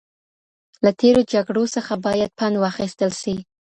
له 0.83 0.91
تېرو 0.99 1.21
جګړو 1.33 1.63
څخه 1.75 1.93
باید 2.05 2.31
پند 2.37 2.55
واخیستل 2.63 3.11
سي. 3.21 3.35